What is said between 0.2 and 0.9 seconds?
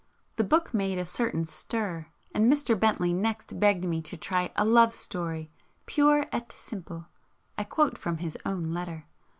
The book